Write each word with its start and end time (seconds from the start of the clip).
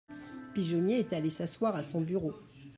pigeonnier 0.55 0.97
est 1.01 1.13
allé 1.13 1.29
s'asseoir 1.29 1.75
à 1.75 1.83
son 1.83 2.01
bureau. 2.01 2.33